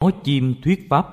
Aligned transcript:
nói 0.00 0.12
chim 0.24 0.54
thuyết 0.62 0.86
pháp. 0.88 1.06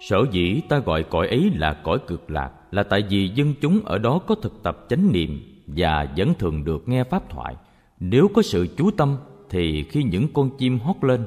Sở 0.00 0.26
dĩ 0.30 0.60
ta 0.68 0.78
gọi 0.78 1.02
cõi 1.02 1.28
ấy 1.28 1.50
là 1.54 1.72
cõi 1.84 1.98
cực 2.06 2.30
lạc 2.30 2.50
là 2.70 2.82
tại 2.82 3.04
vì 3.10 3.28
dân 3.28 3.54
chúng 3.60 3.80
ở 3.84 3.98
đó 3.98 4.18
có 4.26 4.34
thực 4.34 4.62
tập 4.62 4.86
chánh 4.88 5.12
niệm 5.12 5.62
và 5.66 6.08
vẫn 6.16 6.34
thường 6.38 6.64
được 6.64 6.88
nghe 6.88 7.04
pháp 7.04 7.30
thoại. 7.30 7.56
Nếu 8.00 8.28
có 8.34 8.42
sự 8.42 8.66
chú 8.76 8.90
tâm 8.90 9.16
thì 9.50 9.84
khi 9.84 10.02
những 10.02 10.28
con 10.32 10.50
chim 10.58 10.78
hót 10.78 10.96
lên 11.02 11.24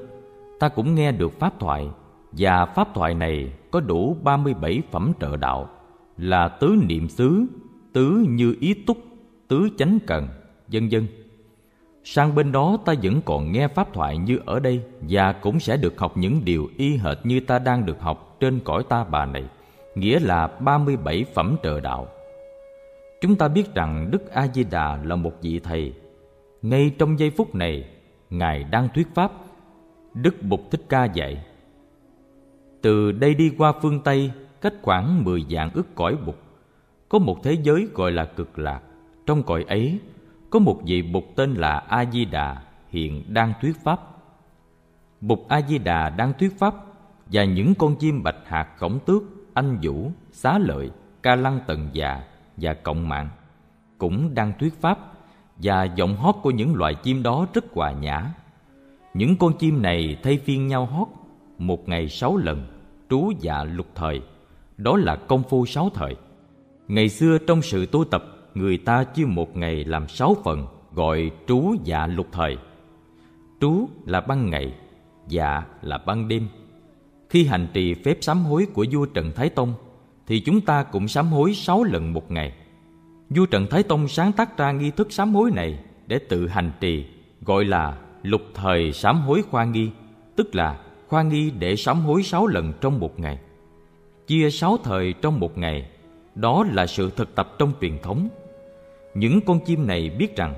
ta 0.59 0.69
cũng 0.69 0.95
nghe 0.95 1.11
được 1.11 1.39
pháp 1.39 1.59
thoại. 1.59 1.87
Và 2.31 2.65
pháp 2.65 2.87
thoại 2.93 3.13
này 3.13 3.53
có 3.71 3.79
đủ 3.79 4.17
37 4.23 4.81
phẩm 4.91 5.11
trợ 5.19 5.37
đạo 5.37 5.69
là 6.17 6.47
tứ 6.47 6.75
niệm 6.87 7.09
xứ, 7.09 7.45
tứ 7.93 8.25
như 8.29 8.55
ý 8.59 8.73
túc, 8.73 8.97
tứ 9.47 9.69
chánh 9.77 9.99
cần, 10.07 10.27
vân 10.67 10.89
vân. 10.91 11.07
Sang 12.03 12.35
bên 12.35 12.51
đó 12.51 12.77
ta 12.85 12.93
vẫn 13.03 13.21
còn 13.25 13.51
nghe 13.51 13.67
pháp 13.67 13.93
thoại 13.93 14.17
như 14.17 14.39
ở 14.45 14.59
đây 14.59 14.81
và 15.01 15.33
cũng 15.33 15.59
sẽ 15.59 15.77
được 15.77 15.99
học 15.99 16.17
những 16.17 16.41
điều 16.45 16.69
y 16.77 16.97
hệt 16.97 17.17
như 17.23 17.39
ta 17.39 17.59
đang 17.59 17.85
được 17.85 18.01
học 18.01 18.37
trên 18.39 18.59
cõi 18.59 18.83
ta 18.89 19.03
bà 19.03 19.25
này, 19.25 19.43
nghĩa 19.95 20.19
là 20.19 20.47
37 20.47 21.25
phẩm 21.33 21.55
trợ 21.63 21.79
đạo. 21.79 22.07
Chúng 23.21 23.35
ta 23.35 23.47
biết 23.47 23.73
rằng 23.75 24.11
Đức 24.11 24.31
A 24.31 24.47
Di 24.47 24.63
Đà 24.63 24.99
là 25.03 25.15
một 25.15 25.33
vị 25.41 25.59
thầy. 25.59 25.93
Ngay 26.61 26.91
trong 26.99 27.19
giây 27.19 27.29
phút 27.29 27.55
này, 27.55 27.85
ngài 28.29 28.63
đang 28.63 28.89
thuyết 28.95 29.07
pháp. 29.15 29.31
Đức 30.13 30.43
Bụt 30.43 30.59
Thích 30.71 30.81
Ca 30.89 31.05
dạy: 31.05 31.45
Từ 32.81 33.11
đây 33.11 33.35
đi 33.35 33.51
qua 33.57 33.73
phương 33.81 33.99
Tây, 33.99 34.31
cách 34.61 34.73
khoảng 34.81 35.23
10 35.23 35.45
dạng 35.49 35.69
ức 35.73 35.95
cõi 35.95 36.17
Bụt, 36.25 36.35
có 37.09 37.19
một 37.19 37.43
thế 37.43 37.57
giới 37.63 37.87
gọi 37.93 38.11
là 38.11 38.25
cực 38.25 38.59
lạc. 38.59 38.81
Trong 39.25 39.43
cõi 39.43 39.65
ấy 39.67 39.99
có 40.51 40.59
một 40.59 40.81
vị 40.85 41.01
Bụt 41.01 41.23
tên 41.35 41.53
là 41.53 41.77
A 41.77 42.05
Di 42.05 42.25
Đà 42.25 42.61
hiện 42.89 43.23
đang 43.33 43.53
thuyết 43.61 43.83
pháp. 43.83 43.99
Bụt 45.21 45.39
A 45.47 45.61
Di 45.61 45.77
Đà 45.77 46.09
đang 46.09 46.33
thuyết 46.39 46.59
pháp 46.59 46.75
và 47.25 47.43
những 47.43 47.75
con 47.75 47.95
chim 47.95 48.23
bạch 48.23 48.35
hạt 48.45 48.67
khổng 48.77 48.99
tước, 49.05 49.23
anh 49.53 49.77
vũ, 49.81 50.11
xá 50.31 50.57
lợi, 50.57 50.91
ca 51.23 51.35
lăng 51.35 51.59
tần 51.67 51.89
già 51.93 52.23
và 52.57 52.73
cộng 52.73 53.09
mạng 53.09 53.29
cũng 53.97 54.33
đang 54.33 54.53
thuyết 54.59 54.81
pháp 54.81 54.99
và 55.57 55.83
giọng 55.83 56.15
hót 56.15 56.35
của 56.41 56.51
những 56.51 56.75
loài 56.75 56.95
chim 57.03 57.23
đó 57.23 57.47
rất 57.53 57.65
hòa 57.73 57.91
nhã. 57.91 58.33
Những 59.13 59.37
con 59.37 59.57
chim 59.57 59.81
này 59.81 60.17
thay 60.23 60.37
phiên 60.37 60.67
nhau 60.67 60.85
hót 60.85 61.07
một 61.57 61.89
ngày 61.89 62.09
sáu 62.09 62.37
lần, 62.37 62.67
trú 63.09 63.31
dạ 63.39 63.63
lục 63.63 63.87
thời. 63.95 64.21
Đó 64.77 64.97
là 64.97 65.15
công 65.15 65.43
phu 65.43 65.65
sáu 65.65 65.89
thời. 65.93 66.15
Ngày 66.87 67.09
xưa 67.09 67.37
trong 67.47 67.61
sự 67.61 67.85
tu 67.85 68.05
tập 68.05 68.23
người 68.55 68.77
ta 68.77 69.03
chia 69.03 69.25
một 69.25 69.57
ngày 69.57 69.83
làm 69.83 70.07
sáu 70.07 70.35
phần, 70.43 70.67
gọi 70.93 71.31
trú 71.47 71.75
dạ 71.83 72.07
lục 72.07 72.27
thời. 72.31 72.57
Trú 73.61 73.89
là 74.05 74.21
ban 74.21 74.49
ngày 74.49 74.73
dạ 75.27 75.63
là 75.81 75.97
ban 75.97 76.27
đêm. 76.27 76.47
Khi 77.29 77.45
hành 77.45 77.67
trì 77.73 77.93
phép 77.93 78.17
sám 78.21 78.43
hối 78.43 78.67
của 78.73 78.85
vua 78.91 79.05
trần 79.05 79.31
thái 79.35 79.49
tông, 79.49 79.73
thì 80.27 80.39
chúng 80.39 80.61
ta 80.61 80.83
cũng 80.83 81.07
sám 81.07 81.27
hối 81.27 81.53
sáu 81.53 81.83
lần 81.83 82.13
một 82.13 82.31
ngày. 82.31 82.53
Vua 83.29 83.45
trần 83.45 83.67
thái 83.67 83.83
tông 83.83 84.07
sáng 84.07 84.31
tác 84.31 84.57
ra 84.57 84.71
nghi 84.71 84.91
thức 84.91 85.11
sám 85.11 85.33
hối 85.33 85.51
này 85.51 85.79
để 86.07 86.19
tự 86.19 86.47
hành 86.47 86.71
trì, 86.79 87.05
gọi 87.41 87.65
là 87.65 87.97
lục 88.23 88.41
thời 88.53 88.91
sám 88.91 89.21
hối 89.21 89.41
khoa 89.41 89.65
nghi, 89.65 89.89
tức 90.35 90.55
là 90.55 90.79
khoa 91.07 91.23
nghi 91.23 91.51
để 91.59 91.75
sám 91.75 92.01
hối 92.01 92.23
sáu 92.23 92.47
lần 92.47 92.73
trong 92.81 92.99
một 92.99 93.19
ngày. 93.19 93.39
Chia 94.27 94.49
sáu 94.49 94.77
thời 94.83 95.13
trong 95.13 95.39
một 95.39 95.57
ngày, 95.57 95.89
đó 96.35 96.65
là 96.71 96.87
sự 96.87 97.11
thực 97.15 97.35
tập 97.35 97.55
trong 97.59 97.71
truyền 97.81 97.97
thống 98.03 98.29
những 99.13 99.41
con 99.41 99.59
chim 99.65 99.87
này 99.87 100.09
biết 100.09 100.35
rằng, 100.35 100.55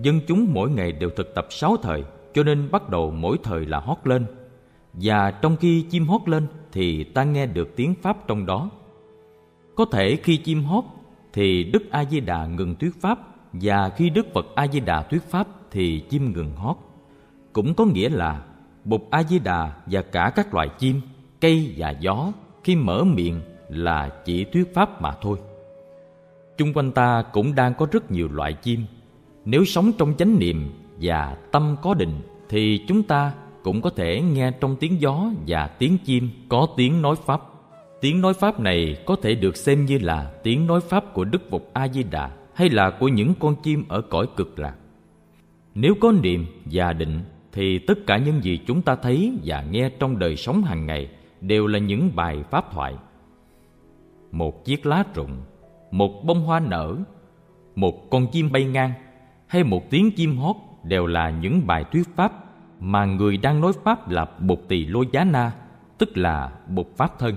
dân 0.00 0.20
chúng 0.26 0.46
mỗi 0.52 0.70
ngày 0.70 0.92
đều 0.92 1.10
thực 1.10 1.34
tập 1.34 1.46
sáu 1.50 1.76
thời, 1.76 2.04
cho 2.34 2.42
nên 2.42 2.70
bắt 2.70 2.88
đầu 2.88 3.10
mỗi 3.10 3.38
thời 3.42 3.66
là 3.66 3.80
hót 3.80 3.98
lên. 4.04 4.26
Và 4.92 5.30
trong 5.30 5.56
khi 5.56 5.82
chim 5.90 6.06
hót 6.06 6.28
lên 6.28 6.46
thì 6.72 7.04
ta 7.04 7.24
nghe 7.24 7.46
được 7.46 7.76
tiếng 7.76 7.94
pháp 8.02 8.28
trong 8.28 8.46
đó. 8.46 8.70
Có 9.74 9.84
thể 9.84 10.16
khi 10.22 10.36
chim 10.36 10.64
hót 10.64 10.84
thì 11.32 11.64
đức 11.64 11.90
a 11.90 12.04
di 12.04 12.20
đà 12.20 12.46
ngừng 12.46 12.74
thuyết 12.74 13.00
pháp, 13.00 13.18
và 13.52 13.88
khi 13.88 14.10
đức 14.10 14.26
phật 14.34 14.46
a 14.54 14.66
di 14.66 14.80
đà 14.80 15.02
thuyết 15.02 15.22
pháp 15.22 15.46
thì 15.70 16.00
chim 16.00 16.32
ngừng 16.32 16.52
hót. 16.56 16.76
Cũng 17.52 17.74
có 17.74 17.84
nghĩa 17.84 18.08
là 18.08 18.42
bụt 18.84 19.00
a 19.10 19.22
di 19.22 19.38
đà 19.38 19.72
và 19.86 20.02
cả 20.02 20.32
các 20.36 20.54
loài 20.54 20.68
chim, 20.78 21.00
cây 21.40 21.74
và 21.76 21.90
gió 21.90 22.32
khi 22.64 22.76
mở 22.76 23.04
miệng 23.04 23.40
là 23.68 24.08
chỉ 24.24 24.44
thuyết 24.44 24.74
pháp 24.74 25.02
mà 25.02 25.12
thôi 25.22 25.38
chung 26.58 26.72
quanh 26.72 26.92
ta 26.92 27.22
cũng 27.32 27.54
đang 27.54 27.74
có 27.74 27.86
rất 27.92 28.10
nhiều 28.10 28.28
loại 28.32 28.52
chim. 28.52 28.84
Nếu 29.44 29.64
sống 29.64 29.92
trong 29.98 30.14
chánh 30.18 30.38
niệm 30.38 30.70
và 31.00 31.36
tâm 31.52 31.76
có 31.82 31.94
định, 31.94 32.20
thì 32.48 32.84
chúng 32.88 33.02
ta 33.02 33.32
cũng 33.62 33.82
có 33.82 33.90
thể 33.90 34.20
nghe 34.20 34.50
trong 34.60 34.76
tiếng 34.76 35.00
gió 35.00 35.30
và 35.46 35.66
tiếng 35.66 35.98
chim 35.98 36.30
có 36.48 36.66
tiếng 36.76 37.02
nói 37.02 37.16
pháp. 37.26 37.40
Tiếng 38.00 38.20
nói 38.20 38.34
pháp 38.34 38.60
này 38.60 38.96
có 39.06 39.16
thể 39.22 39.34
được 39.34 39.56
xem 39.56 39.84
như 39.84 39.98
là 39.98 40.32
tiếng 40.42 40.66
nói 40.66 40.80
pháp 40.80 41.14
của 41.14 41.24
đức 41.24 41.50
phật 41.50 41.62
a 41.72 41.88
di 41.88 42.02
đà 42.02 42.30
hay 42.54 42.68
là 42.68 42.90
của 42.90 43.08
những 43.08 43.34
con 43.40 43.56
chim 43.62 43.84
ở 43.88 44.00
cõi 44.00 44.26
cực 44.36 44.58
lạc. 44.58 44.74
Nếu 45.74 45.94
có 46.00 46.12
niệm 46.12 46.46
và 46.64 46.92
định, 46.92 47.20
thì 47.52 47.78
tất 47.78 47.98
cả 48.06 48.18
những 48.18 48.40
gì 48.40 48.60
chúng 48.66 48.82
ta 48.82 48.96
thấy 48.96 49.32
và 49.44 49.62
nghe 49.70 49.90
trong 49.98 50.18
đời 50.18 50.36
sống 50.36 50.62
hàng 50.62 50.86
ngày 50.86 51.08
đều 51.40 51.66
là 51.66 51.78
những 51.78 52.10
bài 52.16 52.44
pháp 52.50 52.72
thoại. 52.72 52.94
Một 54.32 54.64
chiếc 54.64 54.86
lá 54.86 55.04
rụng 55.14 55.36
một 55.98 56.24
bông 56.24 56.40
hoa 56.40 56.60
nở, 56.60 56.96
một 57.74 58.10
con 58.10 58.26
chim 58.32 58.52
bay 58.52 58.64
ngang, 58.64 58.92
hay 59.46 59.64
một 59.64 59.90
tiếng 59.90 60.10
chim 60.16 60.36
hót 60.36 60.56
đều 60.82 61.06
là 61.06 61.30
những 61.30 61.66
bài 61.66 61.84
thuyết 61.92 62.16
pháp 62.16 62.32
mà 62.80 63.04
người 63.04 63.36
đang 63.36 63.60
nói 63.60 63.72
pháp 63.84 64.10
là 64.10 64.26
bột 64.40 64.58
tỳ 64.68 64.86
lô 64.86 65.02
giá 65.12 65.24
na, 65.24 65.52
tức 65.98 66.16
là 66.16 66.52
bột 66.68 66.86
pháp 66.96 67.18
thân. 67.18 67.36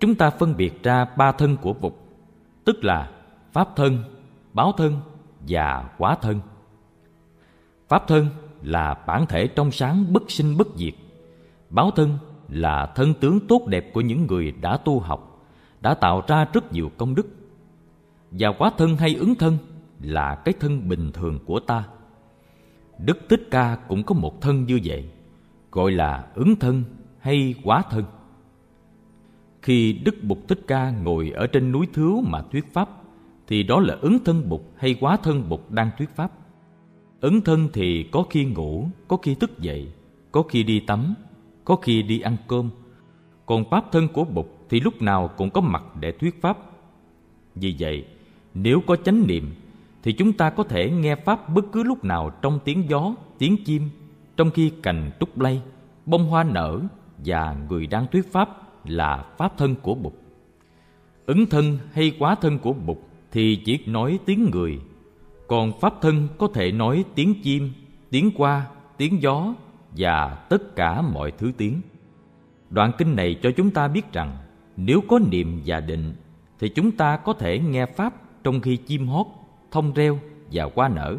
Chúng 0.00 0.14
ta 0.14 0.30
phân 0.30 0.56
biệt 0.56 0.82
ra 0.82 1.04
ba 1.16 1.32
thân 1.32 1.56
của 1.56 1.72
bột 1.72 1.94
tức 2.64 2.84
là 2.84 3.10
pháp 3.52 3.68
thân, 3.76 3.98
báo 4.52 4.72
thân 4.72 5.00
và 5.48 5.90
quá 5.98 6.16
thân. 6.22 6.40
Pháp 7.88 8.08
thân 8.08 8.26
là 8.62 8.94
bản 9.06 9.26
thể 9.26 9.46
trong 9.46 9.70
sáng 9.70 10.12
bất 10.12 10.30
sinh 10.30 10.56
bất 10.56 10.68
diệt. 10.76 10.94
Báo 11.70 11.90
thân 11.90 12.18
là 12.48 12.86
thân 12.94 13.14
tướng 13.14 13.40
tốt 13.48 13.66
đẹp 13.66 13.90
của 13.92 14.00
những 14.00 14.26
người 14.26 14.52
đã 14.60 14.76
tu 14.76 15.00
học 15.00 15.27
đã 15.80 15.94
tạo 15.94 16.22
ra 16.28 16.44
rất 16.52 16.72
nhiều 16.72 16.90
công 16.96 17.14
đức. 17.14 17.26
Và 18.30 18.52
quá 18.58 18.70
thân 18.78 18.96
hay 18.96 19.14
ứng 19.14 19.34
thân 19.34 19.58
là 20.00 20.34
cái 20.34 20.54
thân 20.60 20.88
bình 20.88 21.12
thường 21.12 21.38
của 21.46 21.60
ta. 21.60 21.84
Đức 22.98 23.18
thích 23.28 23.48
ca 23.50 23.76
cũng 23.88 24.02
có 24.02 24.14
một 24.14 24.40
thân 24.40 24.64
như 24.64 24.80
vậy, 24.84 25.10
gọi 25.72 25.92
là 25.92 26.26
ứng 26.34 26.56
thân 26.56 26.84
hay 27.18 27.54
quá 27.64 27.82
thân. 27.90 28.04
Khi 29.62 29.92
đức 29.92 30.14
bụt 30.22 30.38
thích 30.48 30.60
ca 30.66 30.90
ngồi 30.90 31.30
ở 31.30 31.46
trên 31.46 31.72
núi 31.72 31.86
thứu 31.92 32.20
mà 32.20 32.42
thuyết 32.52 32.72
pháp, 32.72 32.88
thì 33.46 33.62
đó 33.62 33.80
là 33.80 33.96
ứng 34.00 34.18
thân 34.24 34.48
bụt 34.48 34.60
hay 34.76 34.96
quá 35.00 35.16
thân 35.16 35.48
bụt 35.48 35.60
đang 35.70 35.90
thuyết 35.98 36.10
pháp. 36.16 36.32
Ứng 37.20 37.40
thân 37.40 37.68
thì 37.72 38.08
có 38.12 38.24
khi 38.30 38.44
ngủ, 38.44 38.88
có 39.08 39.16
khi 39.16 39.34
thức 39.34 39.58
dậy, 39.58 39.92
có 40.32 40.42
khi 40.42 40.62
đi 40.62 40.80
tắm, 40.80 41.14
có 41.64 41.76
khi 41.76 42.02
đi 42.02 42.20
ăn 42.20 42.36
cơm. 42.48 42.70
Còn 43.46 43.70
pháp 43.70 43.92
thân 43.92 44.08
của 44.08 44.24
bụt 44.24 44.46
thì 44.70 44.80
lúc 44.80 45.02
nào 45.02 45.28
cũng 45.36 45.50
có 45.50 45.60
mặt 45.60 45.82
để 46.00 46.12
thuyết 46.12 46.42
pháp. 46.42 46.58
Vì 47.54 47.76
vậy, 47.78 48.04
nếu 48.54 48.80
có 48.86 48.96
chánh 48.96 49.26
niệm 49.26 49.54
thì 50.02 50.12
chúng 50.12 50.32
ta 50.32 50.50
có 50.50 50.62
thể 50.62 50.90
nghe 50.90 51.16
pháp 51.16 51.48
bất 51.48 51.64
cứ 51.72 51.82
lúc 51.82 52.04
nào 52.04 52.30
trong 52.42 52.58
tiếng 52.64 52.84
gió, 52.88 53.14
tiếng 53.38 53.64
chim, 53.64 53.90
trong 54.36 54.50
khi 54.50 54.72
cành 54.82 55.10
trúc 55.20 55.40
lay, 55.40 55.62
bông 56.06 56.28
hoa 56.28 56.44
nở 56.44 56.80
và 57.24 57.56
người 57.68 57.86
đang 57.86 58.06
thuyết 58.06 58.32
pháp 58.32 58.48
là 58.84 59.24
pháp 59.36 59.58
thân 59.58 59.74
của 59.82 59.94
Bụt. 59.94 60.12
Ứng 61.26 61.46
thân 61.46 61.78
hay 61.92 62.12
quá 62.18 62.34
thân 62.34 62.58
của 62.58 62.72
Bụt 62.72 62.96
thì 63.32 63.62
chỉ 63.64 63.78
nói 63.86 64.18
tiếng 64.26 64.50
người, 64.52 64.78
còn 65.46 65.80
pháp 65.80 65.94
thân 66.00 66.28
có 66.38 66.48
thể 66.54 66.72
nói 66.72 67.04
tiếng 67.14 67.42
chim, 67.42 67.72
tiếng 68.10 68.30
qua, 68.36 68.66
tiếng 68.96 69.22
gió 69.22 69.54
và 69.96 70.46
tất 70.48 70.76
cả 70.76 71.02
mọi 71.02 71.30
thứ 71.30 71.52
tiếng. 71.56 71.80
Đoạn 72.70 72.92
kinh 72.98 73.16
này 73.16 73.36
cho 73.42 73.50
chúng 73.56 73.70
ta 73.70 73.88
biết 73.88 74.12
rằng 74.12 74.36
nếu 74.80 75.00
có 75.08 75.18
niệm 75.18 75.62
và 75.66 75.80
định 75.80 76.14
thì 76.58 76.68
chúng 76.68 76.92
ta 76.92 77.16
có 77.16 77.32
thể 77.32 77.58
nghe 77.58 77.86
pháp 77.86 78.14
trong 78.44 78.60
khi 78.60 78.76
chim 78.76 79.08
hót, 79.08 79.26
thông 79.70 79.92
reo 79.94 80.18
và 80.52 80.68
hoa 80.74 80.88
nở. 80.88 81.18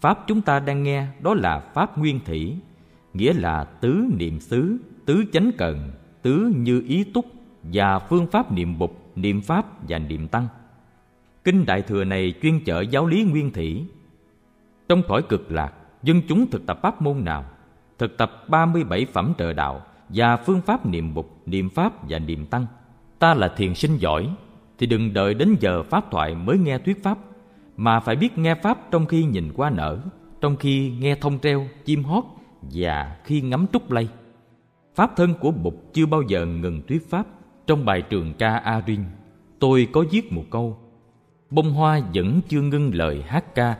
Pháp 0.00 0.24
chúng 0.26 0.40
ta 0.40 0.60
đang 0.60 0.82
nghe 0.82 1.06
đó 1.20 1.34
là 1.34 1.60
pháp 1.60 1.98
nguyên 1.98 2.20
thủy, 2.24 2.56
nghĩa 3.14 3.32
là 3.32 3.64
tứ 3.64 4.04
niệm 4.18 4.40
xứ, 4.40 4.76
tứ 5.04 5.24
chánh 5.32 5.50
cần, 5.58 5.90
tứ 6.22 6.52
như 6.56 6.84
ý 6.88 7.04
túc 7.04 7.26
và 7.62 7.98
phương 7.98 8.26
pháp 8.26 8.52
niệm 8.52 8.78
bục, 8.78 9.12
niệm 9.16 9.40
pháp 9.40 9.88
và 9.88 9.98
niệm 9.98 10.28
tăng. 10.28 10.48
Kinh 11.44 11.66
Đại 11.66 11.82
Thừa 11.82 12.04
này 12.04 12.34
chuyên 12.42 12.64
chở 12.64 12.80
giáo 12.80 13.06
lý 13.06 13.24
nguyên 13.24 13.52
thủy. 13.52 13.84
Trong 14.88 15.02
cõi 15.08 15.22
cực 15.22 15.52
lạc, 15.52 15.72
dân 16.02 16.22
chúng 16.28 16.50
thực 16.50 16.66
tập 16.66 16.78
pháp 16.82 17.02
môn 17.02 17.24
nào? 17.24 17.44
Thực 17.98 18.16
tập 18.18 18.44
37 18.48 19.06
phẩm 19.12 19.32
trợ 19.38 19.52
đạo 19.52 19.82
và 20.08 20.36
phương 20.36 20.60
pháp 20.60 20.86
niệm 20.86 21.14
bục, 21.14 21.38
niệm 21.46 21.70
pháp 21.70 22.08
và 22.08 22.18
niệm 22.18 22.46
tăng. 22.46 22.66
Ta 23.18 23.34
là 23.34 23.48
thiền 23.48 23.74
sinh 23.74 23.96
giỏi 23.96 24.28
thì 24.78 24.86
đừng 24.86 25.12
đợi 25.12 25.34
đến 25.34 25.56
giờ 25.60 25.82
pháp 25.82 26.10
thoại 26.10 26.34
mới 26.34 26.58
nghe 26.58 26.78
thuyết 26.78 27.02
pháp, 27.02 27.18
mà 27.76 28.00
phải 28.00 28.16
biết 28.16 28.38
nghe 28.38 28.54
pháp 28.54 28.90
trong 28.90 29.06
khi 29.06 29.24
nhìn 29.24 29.52
qua 29.56 29.70
nở, 29.70 29.98
trong 30.40 30.56
khi 30.56 30.90
nghe 30.90 31.14
thông 31.14 31.38
treo, 31.38 31.66
chim 31.84 32.04
hót 32.04 32.24
và 32.62 33.16
khi 33.24 33.40
ngắm 33.40 33.66
trúc 33.72 33.90
lây. 33.90 34.08
Pháp 34.94 35.16
thân 35.16 35.34
của 35.40 35.50
Bụt 35.50 35.74
chưa 35.92 36.06
bao 36.06 36.22
giờ 36.22 36.46
ngừng 36.46 36.82
thuyết 36.88 37.10
pháp. 37.10 37.26
Trong 37.66 37.84
bài 37.84 38.02
trường 38.02 38.34
ca 38.34 38.56
A-rin, 38.56 39.00
tôi 39.58 39.88
có 39.92 40.04
viết 40.10 40.32
một 40.32 40.44
câu 40.50 40.78
Bông 41.50 41.72
hoa 41.72 42.00
vẫn 42.14 42.40
chưa 42.48 42.60
ngưng 42.60 42.94
lời 42.94 43.22
hát 43.26 43.54
ca. 43.54 43.76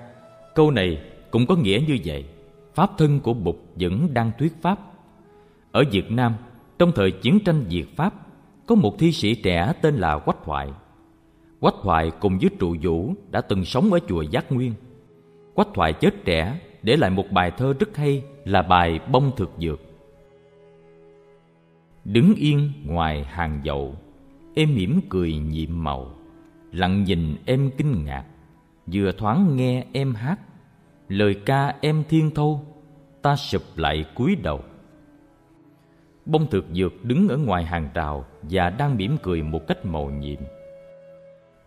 Câu 0.54 0.70
này 0.70 1.02
cũng 1.30 1.46
có 1.46 1.56
nghĩa 1.56 1.82
như 1.88 1.98
vậy. 2.04 2.24
Pháp 2.74 2.90
thân 2.98 3.20
của 3.20 3.34
Bụt 3.34 3.56
vẫn 3.74 4.14
đang 4.14 4.30
thuyết 4.38 4.52
pháp. 4.62 4.78
Ở 5.74 5.84
Việt 5.90 6.10
Nam, 6.12 6.34
trong 6.78 6.92
thời 6.92 7.10
chiến 7.10 7.38
tranh 7.44 7.64
Việt 7.68 7.96
Pháp, 7.96 8.14
có 8.66 8.74
một 8.74 8.98
thi 8.98 9.12
sĩ 9.12 9.34
trẻ 9.34 9.72
tên 9.82 9.94
là 9.94 10.18
Quách 10.18 10.44
Thoại. 10.44 10.68
Quách 11.60 11.74
Thoại 11.82 12.10
cùng 12.20 12.38
với 12.38 12.50
trụ 12.58 12.76
vũ 12.82 13.14
đã 13.30 13.40
từng 13.40 13.64
sống 13.64 13.92
ở 13.92 13.98
chùa 14.08 14.22
Giác 14.22 14.52
Nguyên. 14.52 14.74
Quách 15.54 15.68
Thoại 15.74 15.92
chết 15.92 16.24
trẻ 16.24 16.60
để 16.82 16.96
lại 16.96 17.10
một 17.10 17.24
bài 17.30 17.52
thơ 17.56 17.74
rất 17.80 17.96
hay 17.96 18.22
là 18.44 18.62
bài 18.62 19.00
Bông 19.12 19.32
Thực 19.36 19.50
Dược. 19.58 19.80
Đứng 22.04 22.34
yên 22.34 22.72
ngoài 22.86 23.24
hàng 23.24 23.60
dậu, 23.64 23.94
em 24.54 24.74
mỉm 24.74 25.00
cười 25.08 25.34
nhiệm 25.36 25.84
màu, 25.84 26.10
lặng 26.72 27.04
nhìn 27.04 27.36
em 27.44 27.70
kinh 27.76 28.04
ngạc, 28.04 28.24
vừa 28.86 29.12
thoáng 29.12 29.56
nghe 29.56 29.84
em 29.92 30.14
hát, 30.14 30.40
lời 31.08 31.34
ca 31.34 31.74
em 31.80 32.04
thiên 32.08 32.30
thâu, 32.34 32.60
ta 33.22 33.36
sụp 33.36 33.62
lại 33.76 34.04
cúi 34.14 34.36
đầu. 34.42 34.60
Bông 36.26 36.46
thực 36.50 36.64
dược 36.72 37.04
đứng 37.04 37.28
ở 37.28 37.36
ngoài 37.36 37.64
hàng 37.64 37.88
rào 37.94 38.24
và 38.42 38.70
đang 38.70 38.96
mỉm 38.96 39.16
cười 39.22 39.42
một 39.42 39.66
cách 39.66 39.86
mầu 39.86 40.10
nhiệm. 40.10 40.38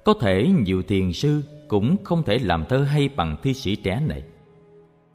Có 0.03 0.13
thể 0.21 0.49
nhiều 0.65 0.83
thiền 0.83 1.13
sư 1.13 1.43
cũng 1.67 1.95
không 2.03 2.23
thể 2.23 2.39
làm 2.39 2.65
thơ 2.69 2.77
hay 2.77 3.09
bằng 3.15 3.37
thi 3.43 3.53
sĩ 3.53 3.75
trẻ 3.75 4.01
này. 4.07 4.23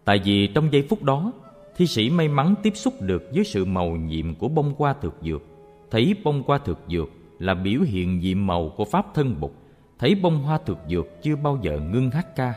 Tại 0.04 0.20
vì 0.24 0.46
trong 0.46 0.72
giây 0.72 0.86
phút 0.88 1.02
đó, 1.02 1.32
thi 1.76 1.86
sĩ 1.86 2.10
may 2.10 2.28
mắn 2.28 2.54
tiếp 2.62 2.72
xúc 2.74 2.94
được 3.00 3.30
với 3.34 3.44
sự 3.44 3.64
màu 3.64 3.90
nhiệm 3.90 4.34
của 4.34 4.48
bông 4.48 4.74
hoa 4.78 4.92
thực 4.92 5.14
dược. 5.22 5.42
Thấy 5.90 6.14
bông 6.24 6.42
hoa 6.46 6.58
thực 6.58 6.78
dược 6.88 7.08
là 7.38 7.54
biểu 7.54 7.80
hiện 7.80 8.18
nhiệm 8.18 8.46
màu 8.46 8.72
của 8.76 8.84
Pháp 8.84 9.06
thân 9.14 9.40
Bụt. 9.40 9.50
Thấy 9.98 10.14
bông 10.14 10.38
hoa 10.42 10.58
thực 10.66 10.78
dược 10.88 11.06
chưa 11.22 11.36
bao 11.36 11.58
giờ 11.62 11.80
ngưng 11.92 12.10
hát 12.10 12.36
ca, 12.36 12.54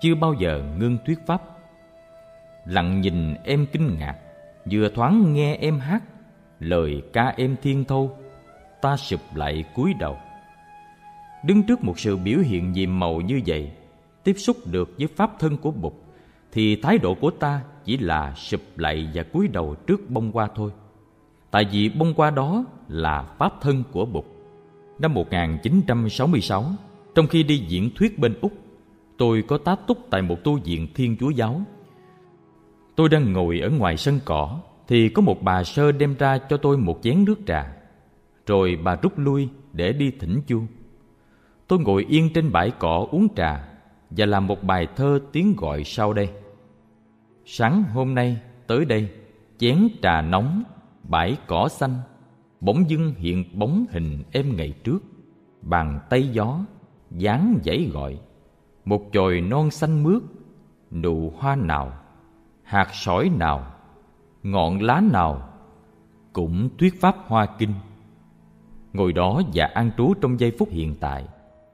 chưa 0.00 0.14
bao 0.14 0.34
giờ 0.38 0.62
ngưng 0.78 0.98
thuyết 1.06 1.18
Pháp. 1.26 1.42
Lặng 2.66 3.00
nhìn 3.00 3.34
em 3.44 3.66
kinh 3.72 3.98
ngạc, 3.98 4.16
vừa 4.70 4.88
thoáng 4.88 5.32
nghe 5.32 5.54
em 5.54 5.78
hát, 5.78 6.02
lời 6.60 7.02
ca 7.12 7.34
em 7.36 7.56
thiên 7.62 7.84
thâu, 7.84 8.18
ta 8.82 8.96
sụp 8.96 9.20
lại 9.34 9.64
cúi 9.74 9.94
đầu. 9.94 10.16
Đứng 11.44 11.62
trước 11.62 11.84
một 11.84 11.98
sự 11.98 12.16
biểu 12.16 12.38
hiện 12.38 12.72
nhiệm 12.72 12.98
màu 12.98 13.20
như 13.20 13.40
vậy, 13.46 13.72
tiếp 14.24 14.34
xúc 14.38 14.56
được 14.64 14.94
với 14.98 15.06
Pháp 15.06 15.38
thân 15.38 15.56
của 15.56 15.70
Bụt, 15.70 15.92
thì 16.52 16.76
thái 16.76 16.98
độ 16.98 17.14
của 17.14 17.30
ta 17.30 17.60
chỉ 17.84 17.98
là 17.98 18.34
sụp 18.34 18.60
lại 18.76 19.08
và 19.14 19.22
cúi 19.22 19.48
đầu 19.48 19.74
trước 19.86 20.10
bông 20.10 20.32
hoa 20.32 20.48
thôi. 20.54 20.70
Tại 21.50 21.64
vì 21.72 21.88
bông 21.88 22.14
hoa 22.16 22.30
đó 22.30 22.64
là 22.88 23.22
Pháp 23.22 23.60
thân 23.60 23.82
của 23.92 24.06
Bụt. 24.06 24.24
Năm 24.98 25.14
1966, 25.14 26.64
trong 27.14 27.26
khi 27.26 27.42
đi 27.42 27.56
diễn 27.56 27.90
thuyết 27.94 28.18
bên 28.18 28.34
Úc, 28.40 28.52
tôi 29.18 29.42
có 29.48 29.58
tá 29.58 29.76
túc 29.86 29.98
tại 30.10 30.22
một 30.22 30.44
tu 30.44 30.58
viện 30.64 30.88
Thiên 30.94 31.16
Chúa 31.20 31.30
Giáo. 31.30 31.62
Tôi 32.96 33.08
đang 33.08 33.32
ngồi 33.32 33.60
ở 33.60 33.70
ngoài 33.70 33.96
sân 33.96 34.20
cỏ, 34.24 34.60
thì 34.88 35.08
có 35.08 35.22
một 35.22 35.42
bà 35.42 35.64
sơ 35.64 35.92
đem 35.92 36.14
ra 36.18 36.38
cho 36.38 36.56
tôi 36.56 36.76
một 36.76 36.98
chén 37.02 37.24
nước 37.24 37.40
trà. 37.46 37.72
Rồi 38.46 38.78
bà 38.84 38.96
rút 39.02 39.18
lui 39.18 39.48
để 39.72 39.92
đi 39.92 40.10
thỉnh 40.10 40.40
chuông. 40.46 40.66
Tôi 41.66 41.78
ngồi 41.78 42.06
yên 42.08 42.30
trên 42.34 42.52
bãi 42.52 42.70
cỏ 42.78 43.06
uống 43.10 43.28
trà 43.36 43.68
và 44.10 44.26
làm 44.26 44.46
một 44.46 44.62
bài 44.62 44.86
thơ 44.96 45.20
tiếng 45.32 45.54
gọi 45.56 45.84
sau 45.84 46.12
đây. 46.12 46.30
Sáng 47.44 47.82
hôm 47.82 48.14
nay 48.14 48.40
tới 48.66 48.84
đây, 48.84 49.10
chén 49.58 49.88
trà 50.02 50.20
nóng, 50.22 50.62
bãi 51.02 51.36
cỏ 51.46 51.68
xanh, 51.68 51.94
bỗng 52.60 52.90
dưng 52.90 53.14
hiện 53.16 53.44
bóng 53.58 53.84
hình 53.90 54.22
em 54.32 54.56
ngày 54.56 54.74
trước, 54.84 54.98
bàn 55.62 56.00
tay 56.10 56.28
gió, 56.28 56.58
dáng 57.10 57.58
dãy 57.64 57.90
gọi, 57.92 58.18
một 58.84 59.12
chồi 59.12 59.40
non 59.40 59.70
xanh 59.70 60.02
mướt, 60.02 60.22
nụ 60.90 61.32
hoa 61.38 61.56
nào, 61.56 61.92
hạt 62.62 62.88
sỏi 62.92 63.30
nào, 63.38 63.74
ngọn 64.50 64.82
lá 64.82 65.00
nào, 65.12 65.48
cũng 66.32 66.68
thuyết 66.78 67.00
pháp 67.00 67.16
hoa 67.26 67.46
kinh. 67.46 67.72
Ngồi 68.92 69.12
đó 69.12 69.42
và 69.54 69.66
an 69.74 69.90
trú 69.96 70.14
trong 70.20 70.40
giây 70.40 70.52
phút 70.58 70.68
hiện 70.70 70.94
tại, 71.00 71.24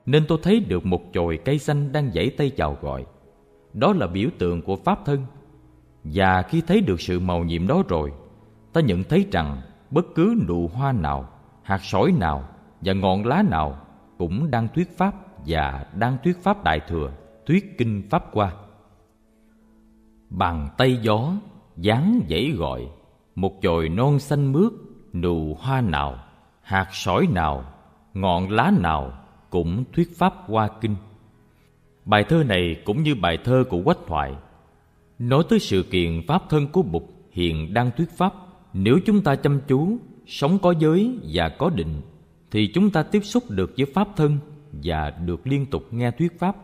nên 0.07 0.25
tôi 0.29 0.39
thấy 0.43 0.61
được 0.61 0.87
một 0.87 1.13
chồi 1.13 1.39
cây 1.45 1.59
xanh 1.59 1.93
đang 1.93 2.13
giãy 2.13 2.31
tay 2.37 2.51
chào 2.51 2.79
gọi. 2.81 3.07
Đó 3.73 3.93
là 3.93 4.07
biểu 4.07 4.29
tượng 4.39 4.63
của 4.63 4.77
pháp 4.77 5.05
thân 5.05 5.27
và 6.05 6.43
khi 6.43 6.61
thấy 6.61 6.81
được 6.81 7.01
sự 7.01 7.21
màu 7.21 7.45
nhiệm 7.45 7.67
đó 7.67 7.83
rồi, 7.89 8.13
ta 8.73 8.81
nhận 8.81 9.05
thấy 9.05 9.27
rằng 9.33 9.61
bất 9.91 10.07
cứ 10.15 10.45
nụ 10.49 10.69
hoa 10.69 10.93
nào, 10.93 11.29
hạt 11.63 11.81
sỏi 11.83 12.13
nào 12.13 12.49
và 12.81 12.93
ngọn 12.93 13.27
lá 13.27 13.43
nào 13.51 13.79
cũng 14.19 14.51
đang 14.51 14.69
thuyết 14.69 14.99
pháp 14.99 15.15
và 15.47 15.87
đang 15.99 16.19
thuyết 16.25 16.43
pháp 16.43 16.65
đại 16.65 16.81
thừa, 16.89 17.13
thuyết 17.47 17.79
kinh 17.79 18.03
pháp 18.11 18.25
qua. 18.33 18.53
Bàn 20.31 20.69
tay 20.77 20.97
gió, 21.03 21.33
dáng 21.77 22.21
dãy 22.31 22.51
gọi, 22.51 22.89
một 23.35 23.63
chồi 23.63 23.89
non 23.89 24.19
xanh 24.19 24.53
mướt, 24.53 24.73
nụ 25.13 25.55
hoa 25.55 25.81
nào, 25.81 26.19
hạt 26.63 26.89
sỏi 26.93 27.27
nào, 27.33 27.65
ngọn 28.15 28.51
lá 28.51 28.73
nào 28.81 29.13
cũng 29.51 29.85
thuyết 29.93 30.19
pháp 30.19 30.35
qua 30.49 30.69
kinh. 30.81 30.97
Bài 32.05 32.25
thơ 32.25 32.45
này 32.45 32.77
cũng 32.85 33.03
như 33.03 33.15
bài 33.15 33.39
thơ 33.45 33.65
của 33.71 33.83
Quách 33.83 33.99
Thoại 34.07 34.35
Nói 35.19 35.45
tới 35.49 35.59
sự 35.59 35.83
kiện 35.83 36.23
Pháp 36.27 36.43
thân 36.49 36.67
của 36.69 36.83
Bụt 36.83 37.03
hiện 37.31 37.75
đang 37.75 37.91
thuyết 37.97 38.11
Pháp 38.17 38.35
Nếu 38.73 38.99
chúng 39.07 39.23
ta 39.23 39.37
chăm 39.37 39.61
chú, 39.69 39.99
sống 40.27 40.59
có 40.59 40.75
giới 40.79 41.19
và 41.33 41.49
có 41.49 41.71
định 41.71 42.01
Thì 42.51 42.67
chúng 42.75 42.91
ta 42.91 43.03
tiếp 43.03 43.21
xúc 43.21 43.45
được 43.49 43.75
với 43.77 43.87
Pháp 43.95 44.09
thân 44.17 44.39
và 44.73 45.11
được 45.11 45.47
liên 45.47 45.67
tục 45.67 45.83
nghe 45.91 46.11
thuyết 46.11 46.39
Pháp 46.39 46.57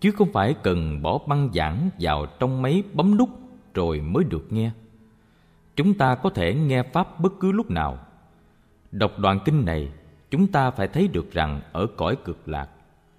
Chứ 0.00 0.10
không 0.10 0.32
phải 0.32 0.54
cần 0.62 1.02
bỏ 1.02 1.18
băng 1.26 1.50
giảng 1.54 1.90
vào 2.00 2.26
trong 2.26 2.62
máy 2.62 2.82
bấm 2.92 3.16
nút 3.16 3.28
rồi 3.74 4.00
mới 4.00 4.24
được 4.24 4.52
nghe. 4.52 4.70
Chúng 5.76 5.94
ta 5.94 6.14
có 6.14 6.30
thể 6.30 6.54
nghe 6.54 6.82
Pháp 6.82 7.20
bất 7.20 7.32
cứ 7.40 7.52
lúc 7.52 7.70
nào. 7.70 7.98
Đọc 8.92 9.18
đoạn 9.18 9.38
kinh 9.44 9.64
này, 9.64 9.88
Chúng 10.30 10.46
ta 10.46 10.70
phải 10.70 10.88
thấy 10.88 11.08
được 11.08 11.32
rằng 11.32 11.60
ở 11.72 11.86
cõi 11.96 12.16
cực 12.24 12.48
lạc, 12.48 12.68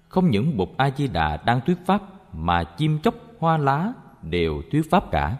Không 0.08 0.30
những 0.30 0.56
Bụt 0.56 0.68
A-di-đà 0.76 1.36
đang 1.36 1.60
thuyết 1.60 1.76
Pháp 1.86 2.02
Mà 2.32 2.64
chim 2.64 2.98
chóc, 2.98 3.14
hoa 3.38 3.56
lá 3.56 3.92
đều 4.22 4.62
thuyết 4.70 4.90
pháp 4.90 5.10
cả. 5.10 5.36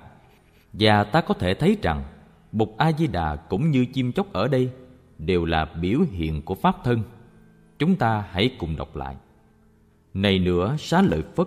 Và 0.72 1.04
ta 1.04 1.20
có 1.20 1.34
thể 1.34 1.54
thấy 1.54 1.76
rằng 1.82 2.04
bụt 2.52 2.68
a 2.76 2.92
di 2.92 3.06
đà 3.06 3.36
cũng 3.36 3.70
như 3.70 3.86
chim 3.86 4.12
chóc 4.12 4.32
ở 4.32 4.48
đây 4.48 4.70
đều 5.18 5.44
là 5.44 5.64
biểu 5.64 6.00
hiện 6.10 6.42
của 6.42 6.54
pháp 6.54 6.76
thân. 6.84 7.02
Chúng 7.78 7.96
ta 7.96 8.24
hãy 8.30 8.56
cùng 8.58 8.76
đọc 8.76 8.96
lại. 8.96 9.16
Này 10.14 10.38
nữa, 10.38 10.76
xá 10.78 11.02
lợi 11.02 11.22
phất, 11.36 11.46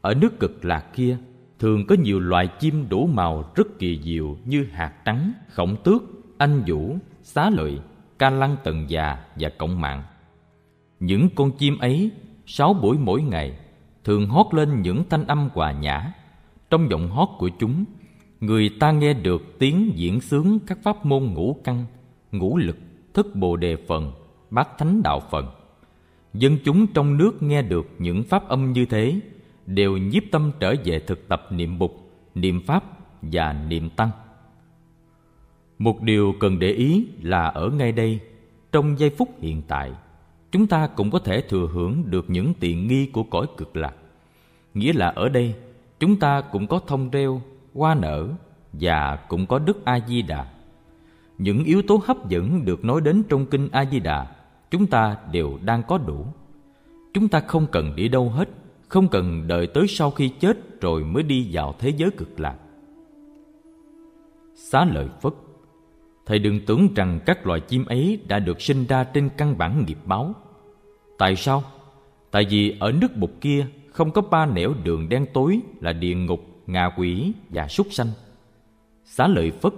ở 0.00 0.14
nước 0.14 0.40
cực 0.40 0.64
lạc 0.64 0.86
kia 0.94 1.16
thường 1.60 1.86
có 1.86 1.94
nhiều 1.94 2.20
loài 2.20 2.48
chim 2.60 2.88
đủ 2.88 3.06
màu 3.06 3.52
rất 3.54 3.78
kỳ 3.78 4.00
diệu 4.02 4.36
như 4.44 4.66
hạt 4.72 4.92
trắng, 5.04 5.32
khổng 5.48 5.76
tước, 5.84 6.02
anh 6.38 6.62
vũ, 6.66 6.96
xá 7.22 7.50
lợi, 7.50 7.80
ca 8.18 8.30
lăng 8.30 8.56
tần 8.64 8.90
già 8.90 9.18
và 9.36 9.48
cộng 9.58 9.80
mạng. 9.80 10.02
Những 11.00 11.28
con 11.34 11.50
chim 11.58 11.78
ấy, 11.78 12.10
sáu 12.46 12.74
buổi 12.74 12.98
mỗi 12.98 13.22
ngày, 13.22 13.58
thường 14.04 14.26
hót 14.26 14.46
lên 14.54 14.82
những 14.82 15.04
thanh 15.10 15.26
âm 15.26 15.48
hòa 15.54 15.72
nhã. 15.72 16.12
Trong 16.70 16.90
giọng 16.90 17.08
hót 17.08 17.28
của 17.38 17.50
chúng, 17.58 17.84
người 18.40 18.70
ta 18.80 18.92
nghe 18.92 19.12
được 19.12 19.42
tiếng 19.58 19.92
diễn 19.94 20.20
sướng 20.20 20.58
các 20.66 20.78
pháp 20.82 21.06
môn 21.06 21.24
ngũ 21.24 21.56
căn, 21.64 21.84
ngũ 22.32 22.56
lực, 22.56 22.76
thức 23.14 23.36
bồ 23.36 23.56
đề 23.56 23.76
phần, 23.88 24.12
bát 24.50 24.68
thánh 24.78 25.02
đạo 25.02 25.20
phần. 25.30 25.46
Dân 26.34 26.58
chúng 26.64 26.86
trong 26.86 27.16
nước 27.16 27.42
nghe 27.42 27.62
được 27.62 27.86
những 27.98 28.22
pháp 28.22 28.48
âm 28.48 28.72
như 28.72 28.86
thế 28.86 29.20
đều 29.74 29.96
nhiếp 29.96 30.22
tâm 30.30 30.52
trở 30.60 30.74
về 30.84 31.00
thực 31.00 31.28
tập 31.28 31.46
niệm 31.50 31.78
bục 31.78 32.10
niệm 32.34 32.60
pháp 32.66 32.84
và 33.22 33.52
niệm 33.52 33.90
tăng 33.90 34.10
một 35.78 36.02
điều 36.02 36.34
cần 36.40 36.58
để 36.58 36.70
ý 36.70 37.06
là 37.22 37.46
ở 37.46 37.70
ngay 37.70 37.92
đây 37.92 38.20
trong 38.72 38.98
giây 38.98 39.10
phút 39.10 39.28
hiện 39.40 39.62
tại 39.68 39.92
chúng 40.52 40.66
ta 40.66 40.86
cũng 40.86 41.10
có 41.10 41.18
thể 41.18 41.40
thừa 41.40 41.68
hưởng 41.72 42.10
được 42.10 42.30
những 42.30 42.54
tiện 42.60 42.86
nghi 42.86 43.06
của 43.06 43.22
cõi 43.22 43.46
cực 43.56 43.76
lạc 43.76 43.94
nghĩa 44.74 44.92
là 44.92 45.08
ở 45.08 45.28
đây 45.28 45.54
chúng 46.00 46.16
ta 46.16 46.40
cũng 46.40 46.66
có 46.66 46.80
thông 46.86 47.10
reo, 47.10 47.42
hoa 47.74 47.94
nở 47.94 48.28
và 48.72 49.16
cũng 49.28 49.46
có 49.46 49.58
Đức 49.58 49.84
A 49.84 50.00
Di 50.08 50.22
Đà. 50.22 50.46
Những 51.38 51.64
yếu 51.64 51.82
tố 51.82 52.00
hấp 52.04 52.28
dẫn 52.28 52.64
được 52.64 52.84
nói 52.84 53.00
đến 53.00 53.22
trong 53.28 53.46
kinh 53.46 53.68
A 53.72 53.84
Di 53.84 54.00
Đà, 54.00 54.26
chúng 54.70 54.86
ta 54.86 55.16
đều 55.32 55.58
đang 55.64 55.82
có 55.82 55.98
đủ. 55.98 56.26
Chúng 57.14 57.28
ta 57.28 57.40
không 57.40 57.66
cần 57.66 57.96
đi 57.96 58.08
đâu 58.08 58.30
hết, 58.30 58.48
không 58.90 59.08
cần 59.08 59.46
đợi 59.46 59.66
tới 59.66 59.86
sau 59.88 60.10
khi 60.10 60.28
chết 60.28 60.80
rồi 60.80 61.04
mới 61.04 61.22
đi 61.22 61.48
vào 61.52 61.74
thế 61.78 61.90
giới 61.96 62.10
cực 62.10 62.40
lạc. 62.40 62.56
Xá 64.54 64.84
lợi 64.84 65.08
Phất 65.20 65.32
Thầy 66.26 66.38
đừng 66.38 66.60
tưởng 66.66 66.88
rằng 66.94 67.20
các 67.26 67.46
loài 67.46 67.60
chim 67.60 67.84
ấy 67.84 68.18
đã 68.28 68.38
được 68.38 68.60
sinh 68.60 68.86
ra 68.86 69.04
trên 69.04 69.28
căn 69.36 69.58
bản 69.58 69.84
nghiệp 69.86 69.98
báo. 70.04 70.34
Tại 71.18 71.36
sao? 71.36 71.62
Tại 72.30 72.46
vì 72.50 72.76
ở 72.80 72.92
nước 72.92 73.16
bụt 73.16 73.30
kia 73.40 73.66
không 73.92 74.10
có 74.10 74.22
ba 74.22 74.46
nẻo 74.46 74.74
đường 74.84 75.08
đen 75.08 75.26
tối 75.34 75.60
là 75.80 75.92
địa 75.92 76.14
ngục, 76.14 76.40
ngạ 76.66 76.90
quỷ 76.96 77.32
và 77.48 77.68
súc 77.68 77.86
sanh. 77.90 78.08
xá 79.04 79.26
lợi 79.26 79.50
phất 79.50 79.72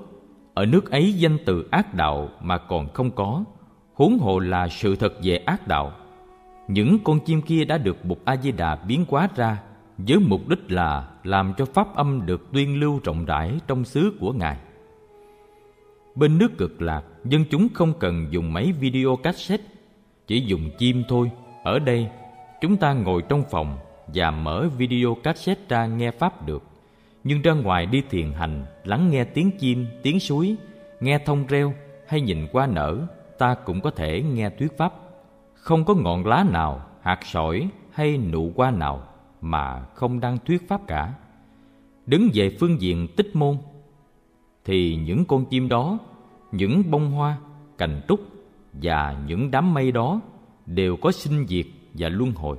ở 0.54 0.66
nước 0.66 0.90
ấy 0.90 1.12
danh 1.12 1.38
từ 1.47 1.69
ác 1.71 1.95
đạo 1.95 2.28
mà 2.40 2.59
còn 2.59 2.88
không 2.92 3.11
có 3.11 3.45
huống 3.95 4.19
hồ 4.19 4.38
là 4.38 4.69
sự 4.69 4.97
thật 4.97 5.12
về 5.23 5.37
ác 5.37 5.69
đạo 5.69 5.92
những 6.73 6.99
con 7.05 7.21
chim 7.21 7.43
kia 7.43 7.64
đã 7.64 7.79
được 7.79 8.05
Bụt 8.05 8.19
A 8.25 8.37
Di 8.37 8.52
Đà 8.52 8.76
biến 8.76 9.05
hóa 9.09 9.29
ra 9.37 9.62
với 9.99 10.19
mục 10.19 10.49
đích 10.49 10.71
là 10.71 11.09
làm 11.25 11.55
cho 11.59 11.64
pháp 11.64 11.95
âm 11.95 12.26
được 12.26 12.52
tuyên 12.52 12.81
lưu 12.81 13.00
rộng 13.05 13.25
rãi 13.25 13.59
trong 13.67 13.85
xứ 13.85 14.12
của 14.21 14.33
ngài. 14.33 14.57
Bên 16.14 16.38
nước 16.38 16.59
cực 16.59 16.83
lạc, 16.83 17.02
dân 17.25 17.45
chúng 17.50 17.69
không 17.75 17.93
cần 17.99 18.26
dùng 18.31 18.52
máy 18.52 18.73
video 18.73 19.17
cassette, 19.17 19.64
chỉ 20.26 20.41
dùng 20.41 20.71
chim 20.79 21.02
thôi. 21.09 21.31
Ở 21.64 21.79
đây, 21.79 22.09
chúng 22.61 22.76
ta 22.76 22.93
ngồi 22.93 23.23
trong 23.29 23.45
phòng 23.50 23.79
và 24.07 24.31
mở 24.31 24.69
video 24.79 25.17
cassette 25.23 25.62
ra 25.69 25.87
nghe 25.87 26.11
pháp 26.11 26.47
được. 26.47 26.62
Nhưng 27.25 27.43
ra 27.43 27.52
ngoài 27.52 27.87
đi 27.87 28.02
thiền 28.11 28.33
hành, 28.33 28.64
lắng 28.85 29.11
nghe 29.11 29.25
tiếng 29.25 29.50
chim, 29.59 29.87
tiếng 30.02 30.21
suối, 30.21 30.57
nghe 31.00 31.19
thông 31.19 31.47
reo 31.47 31.75
hay 32.07 32.21
nhìn 32.21 32.47
qua 32.52 32.67
nở, 32.67 33.07
ta 33.38 33.55
cũng 33.55 33.81
có 33.81 33.91
thể 33.91 34.23
nghe 34.23 34.50
thuyết 34.50 34.79
pháp. 34.79 35.02
Không 35.62 35.85
có 35.85 35.95
ngọn 35.95 36.26
lá 36.26 36.45
nào, 36.50 36.87
hạt 37.02 37.19
sỏi 37.25 37.69
hay 37.90 38.19
nụ 38.19 38.52
hoa 38.57 38.71
nào 38.71 39.02
mà 39.40 39.85
không 39.95 40.21
đang 40.21 40.38
thuyết 40.47 40.69
pháp 40.69 40.87
cả. 40.87 41.14
Đứng 42.07 42.28
về 42.35 42.57
phương 42.61 42.81
diện 42.81 43.09
tích 43.16 43.37
môn 43.37 43.57
thì 44.64 44.97
những 44.97 45.25
con 45.25 45.45
chim 45.45 45.69
đó, 45.69 45.99
những 46.52 46.83
bông 46.90 47.11
hoa, 47.11 47.37
cành 47.78 48.00
trúc 48.09 48.21
và 48.73 49.16
những 49.26 49.50
đám 49.50 49.75
mây 49.75 49.92
đó 49.92 50.21
đều 50.66 50.97
có 50.97 51.12
sinh 51.12 51.47
diệt 51.49 51.66
và 51.95 52.09
luân 52.09 52.33
hồi. 52.33 52.59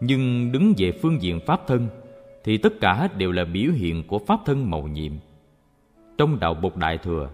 Nhưng 0.00 0.52
đứng 0.52 0.72
về 0.78 0.92
phương 1.02 1.22
diện 1.22 1.40
pháp 1.46 1.66
thân 1.66 1.88
thì 2.44 2.58
tất 2.58 2.72
cả 2.80 3.08
đều 3.16 3.32
là 3.32 3.44
biểu 3.44 3.72
hiện 3.72 4.06
của 4.06 4.18
pháp 4.18 4.40
thân 4.44 4.70
màu 4.70 4.82
nhiệm. 4.82 5.12
Trong 6.18 6.40
đạo 6.40 6.54
bột 6.54 6.76
Đại 6.76 6.98
Thừa, 6.98 7.30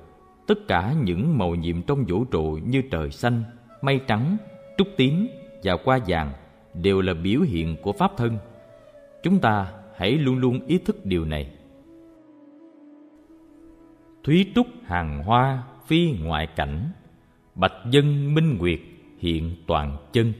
tất 0.46 0.68
cả 0.68 0.94
những 1.02 1.38
màu 1.38 1.54
nhiệm 1.54 1.82
trong 1.82 2.04
vũ 2.08 2.24
trụ 2.24 2.58
như 2.66 2.82
trời 2.90 3.10
xanh, 3.10 3.42
mây 3.82 4.00
trắng, 4.06 4.36
trúc 4.78 4.88
tím 4.96 5.28
và 5.62 5.76
hoa 5.84 5.98
vàng 6.06 6.32
đều 6.74 7.00
là 7.00 7.14
biểu 7.14 7.40
hiện 7.40 7.76
của 7.82 7.92
pháp 7.92 8.16
thân. 8.16 8.38
Chúng 9.22 9.38
ta 9.38 9.72
hãy 9.96 10.12
luôn 10.12 10.38
luôn 10.38 10.60
ý 10.66 10.78
thức 10.78 11.06
điều 11.06 11.24
này. 11.24 11.50
Thúy 14.24 14.46
trúc 14.54 14.66
hàng 14.84 15.22
hoa 15.24 15.62
phi 15.86 16.12
ngoại 16.22 16.46
cảnh, 16.46 16.90
bạch 17.54 17.72
dân 17.90 18.34
minh 18.34 18.58
nguyệt 18.58 18.80
hiện 19.18 19.56
toàn 19.66 19.96
chân. 20.12 20.32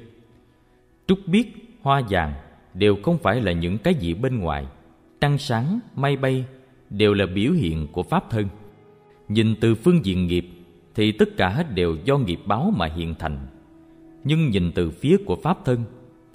Trúc 1.07 1.19
biết, 1.27 1.79
hoa 1.83 2.03
vàng 2.11 2.35
đều 2.75 2.97
không 3.03 3.19
phải 3.19 3.41
là 3.41 3.53
những 3.53 3.79
cái 3.79 3.95
gì 3.95 4.15
bên 4.15 4.39
ngoài. 4.39 4.67
Trăng 5.21 5.39
sáng, 5.39 5.81
mây 5.95 6.17
bay 6.17 6.45
đều 6.91 7.15
là 7.15 7.27
biểu 7.27 7.53
hiện 7.53 7.87
của 7.93 8.03
pháp 8.03 8.31
thân. 8.31 8.49
Nhìn 9.29 9.55
từ 9.61 9.75
phương 9.75 10.05
diện 10.05 10.27
nghiệp 10.27 10.47
thì 10.95 11.13
tất 11.13 11.29
cả 11.37 11.65
đều 11.75 11.97
do 12.05 12.19
nghiệp 12.19 12.41
báo 12.47 12.73
mà 12.77 12.87
hiện 12.87 13.15
thành. 13.19 13.39
Nhưng 14.25 14.51
nhìn 14.51 14.73
từ 14.75 14.91
phía 14.91 15.17
của 15.27 15.37
pháp 15.37 15.65
thân 15.65 15.85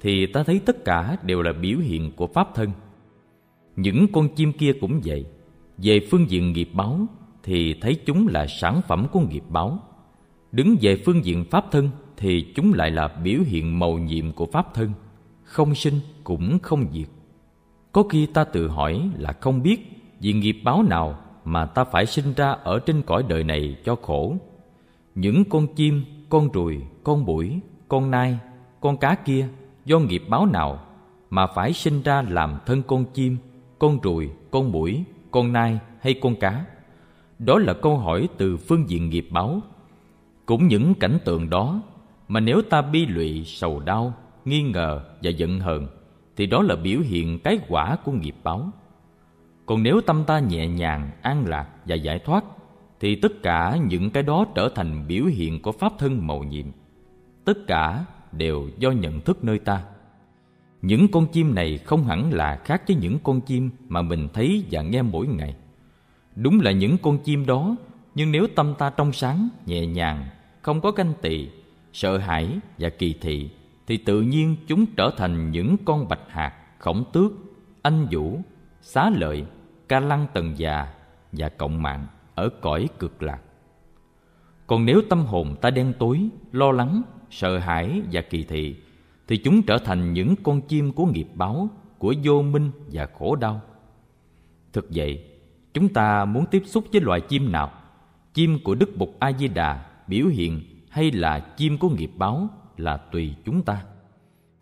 thì 0.00 0.26
ta 0.26 0.42
thấy 0.42 0.60
tất 0.66 0.84
cả 0.84 1.16
đều 1.22 1.42
là 1.42 1.52
biểu 1.52 1.78
hiện 1.78 2.12
của 2.16 2.26
pháp 2.26 2.54
thân. 2.54 2.70
Những 3.76 4.06
con 4.12 4.28
chim 4.28 4.52
kia 4.52 4.72
cũng 4.80 5.00
vậy. 5.04 5.26
Về 5.78 6.00
phương 6.10 6.30
diện 6.30 6.52
nghiệp 6.52 6.68
báo 6.72 7.06
thì 7.42 7.74
thấy 7.80 7.94
chúng 8.06 8.28
là 8.28 8.46
sản 8.46 8.80
phẩm 8.88 9.06
của 9.12 9.20
nghiệp 9.20 9.44
báo. 9.48 9.78
Đứng 10.52 10.76
về 10.80 10.96
phương 11.04 11.24
diện 11.24 11.44
pháp 11.50 11.64
thân 11.70 11.90
thì 12.16 12.52
chúng 12.54 12.74
lại 12.74 12.90
là 12.90 13.08
biểu 13.08 13.40
hiện 13.46 13.78
màu 13.78 13.98
nhiệm 13.98 14.32
của 14.32 14.46
pháp 14.46 14.74
thân, 14.74 14.92
không 15.42 15.74
sinh 15.74 16.00
cũng 16.24 16.58
không 16.58 16.86
diệt. 16.92 17.08
Có 17.92 18.02
khi 18.02 18.26
ta 18.26 18.44
tự 18.44 18.68
hỏi 18.68 19.10
là 19.18 19.32
không 19.32 19.62
biết 19.62 20.02
vì 20.20 20.32
nghiệp 20.32 20.56
báo 20.64 20.82
nào 20.82 21.18
mà 21.44 21.66
ta 21.66 21.84
phải 21.84 22.06
sinh 22.06 22.32
ra 22.36 22.50
ở 22.50 22.78
trên 22.78 23.02
cõi 23.02 23.24
đời 23.28 23.44
này 23.44 23.76
cho 23.84 23.96
khổ. 24.02 24.36
Những 25.14 25.44
con 25.44 25.74
chim, 25.74 26.04
con 26.28 26.52
ruồi, 26.52 26.82
con 27.04 27.24
bụi, 27.24 27.60
con 27.94 28.10
nai, 28.10 28.38
con 28.80 28.96
cá 28.96 29.14
kia 29.14 29.48
do 29.84 29.98
nghiệp 29.98 30.22
báo 30.28 30.46
nào 30.46 30.80
mà 31.30 31.46
phải 31.46 31.72
sinh 31.72 32.02
ra 32.02 32.22
làm 32.28 32.58
thân 32.66 32.82
con 32.82 33.04
chim, 33.04 33.36
con 33.78 34.00
ruồi, 34.00 34.30
con 34.50 34.72
mũi, 34.72 35.04
con 35.30 35.52
nai 35.52 35.78
hay 36.00 36.14
con 36.14 36.36
cá? 36.36 36.64
Đó 37.38 37.58
là 37.58 37.74
câu 37.74 37.98
hỏi 37.98 38.28
từ 38.36 38.56
phương 38.56 38.90
diện 38.90 39.10
nghiệp 39.10 39.28
báo. 39.30 39.60
Cũng 40.46 40.68
những 40.68 40.94
cảnh 40.94 41.18
tượng 41.24 41.50
đó 41.50 41.82
mà 42.28 42.40
nếu 42.40 42.62
ta 42.62 42.82
bi 42.82 43.06
lụy, 43.06 43.44
sầu 43.44 43.80
đau, 43.80 44.14
nghi 44.44 44.62
ngờ 44.62 45.00
và 45.22 45.30
giận 45.30 45.60
hờn 45.60 45.86
thì 46.36 46.46
đó 46.46 46.62
là 46.62 46.76
biểu 46.76 47.00
hiện 47.00 47.38
cái 47.38 47.58
quả 47.68 47.96
của 48.04 48.12
nghiệp 48.12 48.36
báo. 48.44 48.70
Còn 49.66 49.82
nếu 49.82 50.00
tâm 50.00 50.24
ta 50.26 50.38
nhẹ 50.38 50.66
nhàng, 50.66 51.10
an 51.22 51.46
lạc 51.46 51.68
và 51.84 51.94
giải 51.94 52.18
thoát 52.18 52.44
thì 53.00 53.14
tất 53.16 53.42
cả 53.42 53.78
những 53.88 54.10
cái 54.10 54.22
đó 54.22 54.46
trở 54.54 54.68
thành 54.74 55.06
biểu 55.08 55.24
hiện 55.24 55.62
của 55.62 55.72
pháp 55.72 55.92
thân 55.98 56.26
màu 56.26 56.42
nhiệm. 56.42 56.66
Tất 57.44 57.66
cả 57.66 58.04
đều 58.32 58.68
do 58.78 58.90
nhận 58.90 59.20
thức 59.20 59.44
nơi 59.44 59.58
ta. 59.58 59.84
Những 60.82 61.08
con 61.12 61.26
chim 61.26 61.54
này 61.54 61.78
không 61.78 62.04
hẳn 62.04 62.32
là 62.32 62.56
khác 62.64 62.82
với 62.86 62.96
những 62.96 63.18
con 63.22 63.40
chim 63.40 63.70
mà 63.88 64.02
mình 64.02 64.28
thấy 64.32 64.64
và 64.70 64.82
nghe 64.82 65.02
mỗi 65.02 65.26
ngày. 65.26 65.54
Đúng 66.36 66.60
là 66.60 66.70
những 66.70 66.96
con 67.02 67.18
chim 67.18 67.46
đó, 67.46 67.76
nhưng 68.14 68.32
nếu 68.32 68.46
tâm 68.54 68.74
ta 68.78 68.90
trong 68.90 69.12
sáng, 69.12 69.48
nhẹ 69.66 69.86
nhàng, 69.86 70.26
không 70.62 70.80
có 70.80 70.90
ganh 70.90 71.12
tị, 71.22 71.48
sợ 71.92 72.18
hãi 72.18 72.58
và 72.78 72.88
kỳ 72.88 73.14
thị, 73.20 73.50
thì 73.86 73.96
tự 73.96 74.20
nhiên 74.20 74.56
chúng 74.66 74.86
trở 74.86 75.10
thành 75.16 75.50
những 75.50 75.76
con 75.84 76.08
bạch 76.08 76.28
hạt, 76.28 76.52
khổng 76.78 77.04
tước, 77.12 77.32
anh 77.82 78.06
vũ, 78.10 78.40
xá 78.80 79.10
lợi, 79.10 79.44
ca 79.88 80.00
lăng 80.00 80.26
tần 80.32 80.58
già 80.58 80.86
và 81.32 81.48
cộng 81.48 81.82
mạng 81.82 82.06
ở 82.34 82.48
cõi 82.60 82.88
cực 82.98 83.22
lạc. 83.22 83.38
Còn 84.66 84.84
nếu 84.84 85.02
tâm 85.08 85.26
hồn 85.26 85.56
ta 85.60 85.70
đen 85.70 85.92
tối, 85.98 86.28
lo 86.52 86.72
lắng, 86.72 87.02
sợ 87.30 87.58
hãi 87.58 88.02
và 88.12 88.20
kỳ 88.20 88.44
thị, 88.44 88.76
thì 89.28 89.36
chúng 89.36 89.62
trở 89.62 89.78
thành 89.78 90.12
những 90.12 90.34
con 90.42 90.60
chim 90.60 90.92
của 90.92 91.06
nghiệp 91.06 91.28
báo, 91.34 91.68
của 91.98 92.14
vô 92.24 92.42
minh 92.42 92.70
và 92.92 93.08
khổ 93.18 93.36
đau. 93.36 93.60
Thực 94.72 94.88
vậy, 94.94 95.24
chúng 95.74 95.88
ta 95.88 96.24
muốn 96.24 96.46
tiếp 96.46 96.62
xúc 96.66 96.84
với 96.92 97.00
loài 97.00 97.20
chim 97.20 97.52
nào? 97.52 97.72
Chim 98.34 98.58
của 98.64 98.74
đức 98.74 98.96
bục 98.96 99.16
a 99.18 99.32
di 99.32 99.48
đà 99.48 99.86
biểu 100.06 100.26
hiện 100.26 100.62
hay 100.90 101.10
là 101.10 101.40
chim 101.40 101.78
của 101.78 101.88
nghiệp 101.88 102.10
báo 102.16 102.48
là 102.76 102.96
tùy 102.96 103.34
chúng 103.44 103.62
ta. 103.62 103.84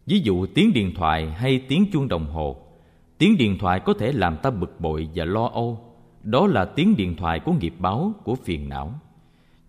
Ví 0.07 0.21
dụ 0.21 0.47
tiếng 0.47 0.73
điện 0.73 0.93
thoại 0.95 1.31
hay 1.31 1.59
tiếng 1.69 1.87
chuông 1.93 2.09
đồng 2.09 2.27
hồ. 2.27 2.57
Tiếng 3.19 3.37
điện 3.37 3.59
thoại 3.59 3.81
có 3.81 3.95
thể 3.99 4.13
làm 4.13 4.37
ta 4.37 4.51
bực 4.51 4.81
bội 4.81 5.09
và 5.15 5.25
lo 5.25 5.51
âu. 5.53 5.95
Đó 6.23 6.47
là 6.47 6.65
tiếng 6.65 6.97
điện 6.97 7.17
thoại 7.17 7.41
của 7.41 7.53
nghiệp 7.53 7.75
báo 7.79 8.13
của 8.25 8.35
phiền 8.35 8.69
não. 8.69 8.95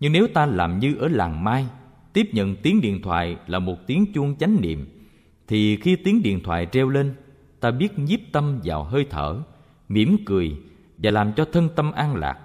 Nhưng 0.00 0.12
nếu 0.12 0.26
ta 0.34 0.46
làm 0.46 0.78
như 0.78 0.96
ở 0.96 1.08
làng 1.08 1.44
mai 1.44 1.66
tiếp 2.14 2.30
nhận 2.32 2.56
tiếng 2.56 2.80
điện 2.80 3.02
thoại 3.02 3.36
là 3.46 3.58
một 3.58 3.86
tiếng 3.86 4.12
chuông 4.12 4.36
chánh 4.36 4.60
niệm, 4.60 4.86
thì 5.48 5.76
khi 5.76 5.96
tiếng 5.96 6.22
điện 6.22 6.40
thoại 6.44 6.66
reo 6.72 6.88
lên, 6.88 7.14
ta 7.60 7.70
biết 7.70 7.98
nhiếp 7.98 8.20
tâm 8.32 8.60
vào 8.64 8.84
hơi 8.84 9.06
thở, 9.10 9.36
mỉm 9.88 10.16
cười 10.26 10.56
và 10.98 11.10
làm 11.10 11.32
cho 11.32 11.44
thân 11.52 11.68
tâm 11.76 11.92
an 11.92 12.16
lạc, 12.16 12.38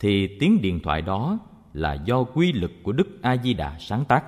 thì 0.00 0.38
tiếng 0.40 0.62
điện 0.62 0.80
thoại 0.80 1.02
đó 1.02 1.38
là 1.72 1.94
do 1.94 2.24
quy 2.24 2.52
lực 2.52 2.72
của 2.82 2.92
đức 2.92 3.22
a 3.22 3.36
di 3.36 3.54
đà 3.54 3.78
sáng 3.78 4.04
tác. 4.04 4.24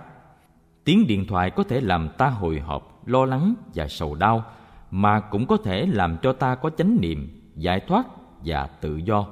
Tiếng 0.85 1.07
điện 1.07 1.27
thoại 1.27 1.51
có 1.51 1.63
thể 1.63 1.81
làm 1.81 2.09
ta 2.19 2.29
hồi 2.29 2.61
hộp, 2.61 3.03
lo 3.07 3.25
lắng 3.25 3.55
và 3.75 3.89
sầu 3.89 4.15
đau, 4.15 4.45
mà 4.91 5.21
cũng 5.21 5.47
có 5.47 5.57
thể 5.57 5.87
làm 5.87 6.17
cho 6.23 6.33
ta 6.33 6.55
có 6.55 6.71
chánh 6.71 6.97
niệm, 7.01 7.51
giải 7.57 7.81
thoát 7.81 8.07
và 8.45 8.67
tự 8.67 8.97
do. 8.97 9.27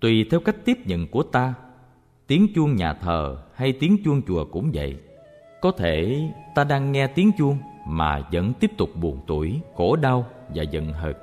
Tùy 0.00 0.26
theo 0.30 0.40
cách 0.40 0.56
tiếp 0.64 0.78
nhận 0.86 1.06
của 1.06 1.22
ta 1.22 1.54
tiếng 2.32 2.48
chuông 2.54 2.76
nhà 2.76 2.94
thờ 2.94 3.36
hay 3.54 3.72
tiếng 3.72 3.96
chuông 4.04 4.22
chùa 4.28 4.44
cũng 4.44 4.70
vậy. 4.74 4.96
Có 5.60 5.72
thể 5.72 6.20
ta 6.54 6.64
đang 6.64 6.92
nghe 6.92 7.06
tiếng 7.06 7.30
chuông 7.38 7.58
mà 7.86 8.28
vẫn 8.32 8.52
tiếp 8.60 8.70
tục 8.76 8.90
buồn 9.00 9.20
tuổi 9.26 9.60
khổ 9.76 9.96
đau 9.96 10.26
và 10.54 10.62
giận 10.62 10.92
hờn. 10.92 11.14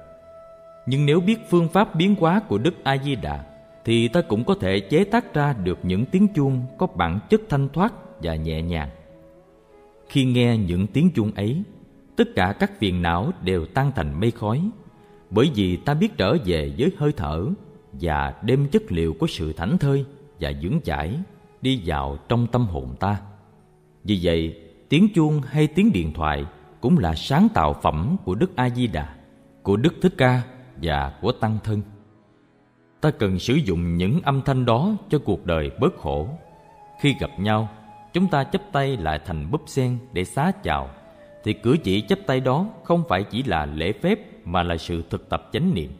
Nhưng 0.85 1.05
nếu 1.05 1.21
biết 1.21 1.37
phương 1.49 1.67
pháp 1.67 1.95
biến 1.95 2.15
hóa 2.19 2.39
của 2.39 2.57
đức 2.57 2.83
a 2.83 2.97
di 2.97 3.15
đà 3.15 3.45
thì 3.85 4.07
ta 4.07 4.21
cũng 4.21 4.43
có 4.43 4.55
thể 4.61 4.79
chế 4.79 5.03
tác 5.03 5.33
ra 5.33 5.53
được 5.63 5.79
những 5.83 6.05
tiếng 6.05 6.27
chuông 6.27 6.65
có 6.77 6.87
bản 6.87 7.19
chất 7.29 7.41
thanh 7.49 7.69
thoát 7.69 7.93
và 8.23 8.35
nhẹ 8.35 8.61
nhàng. 8.61 8.89
Khi 10.09 10.25
nghe 10.25 10.57
những 10.57 10.87
tiếng 10.87 11.11
chuông 11.15 11.31
ấy, 11.31 11.63
tất 12.15 12.27
cả 12.35 12.53
các 12.59 12.71
phiền 12.79 13.01
não 13.01 13.31
đều 13.43 13.65
tan 13.65 13.91
thành 13.95 14.19
mây 14.19 14.31
khói, 14.31 14.69
bởi 15.29 15.51
vì 15.55 15.75
ta 15.75 15.93
biết 15.93 16.17
trở 16.17 16.37
về 16.45 16.73
với 16.77 16.91
hơi 16.97 17.11
thở 17.17 17.45
và 17.93 18.33
đem 18.41 18.67
chất 18.67 18.91
liệu 18.91 19.13
của 19.13 19.27
sự 19.27 19.53
thảnh 19.53 19.77
thơi 19.77 20.05
và 20.39 20.51
vững 20.61 20.81
chãi 20.81 21.19
đi 21.61 21.81
vào 21.85 22.17
trong 22.29 22.47
tâm 22.47 22.65
hồn 22.65 22.95
ta. 22.99 23.21
Vì 24.03 24.19
vậy, 24.23 24.55
tiếng 24.89 25.07
chuông 25.15 25.41
hay 25.41 25.67
tiếng 25.67 25.91
điện 25.91 26.13
thoại 26.13 26.45
cũng 26.81 26.97
là 26.97 27.15
sáng 27.15 27.47
tạo 27.53 27.73
phẩm 27.81 28.17
của 28.25 28.35
đức 28.35 28.55
a 28.55 28.69
di 28.69 28.87
đà 28.87 29.15
của 29.63 29.77
đức 29.77 29.93
thích 30.01 30.13
ca 30.17 30.41
và 30.81 31.13
của 31.21 31.31
tăng 31.31 31.57
thân. 31.63 31.81
Ta 33.01 33.11
cần 33.11 33.39
sử 33.39 33.53
dụng 33.53 33.97
những 33.97 34.21
âm 34.21 34.41
thanh 34.41 34.65
đó 34.65 34.95
cho 35.09 35.19
cuộc 35.25 35.45
đời 35.45 35.71
bớt 35.79 35.97
khổ. 35.97 36.27
Khi 37.01 37.15
gặp 37.19 37.29
nhau, 37.39 37.69
chúng 38.13 38.27
ta 38.27 38.43
chấp 38.43 38.61
tay 38.71 38.97
lại 38.97 39.19
thành 39.25 39.51
búp 39.51 39.61
sen 39.65 39.97
để 40.13 40.23
xá 40.23 40.51
chào, 40.63 40.89
thì 41.43 41.53
cử 41.53 41.77
chỉ 41.83 42.01
chấp 42.01 42.19
tay 42.27 42.39
đó 42.39 42.69
không 42.83 43.03
phải 43.09 43.23
chỉ 43.23 43.43
là 43.43 43.65
lễ 43.65 43.93
phép 43.93 44.19
mà 44.45 44.63
là 44.63 44.77
sự 44.77 45.03
thực 45.09 45.29
tập 45.29 45.49
chánh 45.51 45.73
niệm. 45.73 45.91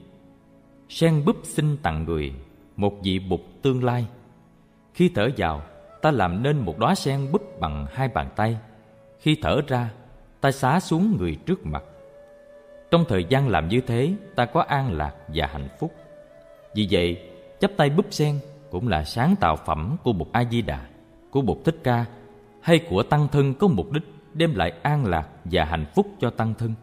Sen 0.89 1.25
búp 1.25 1.37
xin 1.43 1.77
tặng 1.77 2.03
người, 2.03 2.33
một 2.75 2.93
vị 3.03 3.19
bục 3.19 3.41
tương 3.61 3.83
lai 3.83 4.05
khi 4.99 5.09
thở 5.15 5.29
vào, 5.37 5.61
ta 6.01 6.11
làm 6.11 6.43
nên 6.43 6.59
một 6.59 6.79
đóa 6.79 6.95
sen 6.95 7.31
búp 7.31 7.59
bằng 7.59 7.85
hai 7.91 8.07
bàn 8.07 8.29
tay. 8.35 8.57
Khi 9.19 9.37
thở 9.41 9.61
ra, 9.67 9.89
ta 10.41 10.51
xá 10.51 10.79
xuống 10.79 11.17
người 11.17 11.35
trước 11.35 11.65
mặt. 11.65 11.83
Trong 12.91 13.05
thời 13.07 13.23
gian 13.23 13.49
làm 13.49 13.67
như 13.67 13.81
thế, 13.81 14.13
ta 14.35 14.45
có 14.45 14.61
an 14.61 14.93
lạc 14.93 15.15
và 15.27 15.47
hạnh 15.47 15.67
phúc. 15.79 15.93
Vì 16.75 16.87
vậy, 16.91 17.21
chắp 17.59 17.71
tay 17.77 17.89
búp 17.89 18.05
sen 18.09 18.39
cũng 18.71 18.87
là 18.87 19.03
sáng 19.03 19.35
tạo 19.39 19.55
phẩm 19.55 19.97
của 20.03 20.13
một 20.13 20.27
a 20.31 20.43
di 20.51 20.61
đà 20.61 20.87
của 21.29 21.41
một 21.41 21.57
thích 21.65 21.77
ca, 21.83 22.05
hay 22.61 22.79
của 22.89 23.03
tăng 23.03 23.27
thân 23.27 23.53
có 23.53 23.67
mục 23.67 23.91
đích 23.91 24.03
đem 24.33 24.55
lại 24.55 24.73
an 24.81 25.05
lạc 25.05 25.27
và 25.45 25.65
hạnh 25.65 25.85
phúc 25.95 26.07
cho 26.19 26.29
tăng 26.29 26.53
thân. 26.53 26.73